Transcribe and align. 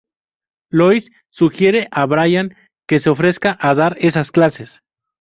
Lois 0.71 1.11
sugiere 1.29 1.87
a 1.91 2.07
Brian 2.07 2.55
que 2.89 2.97
se 2.97 3.11
ofrezca 3.11 3.55
a 3.61 3.75
dar 3.75 3.97
esas 3.99 4.31
clases. 4.31 4.81